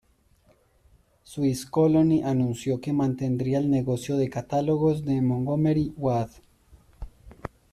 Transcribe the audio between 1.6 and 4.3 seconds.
Colony anunció que mantendría el negocio